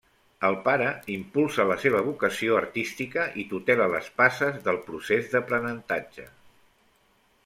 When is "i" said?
3.43-3.45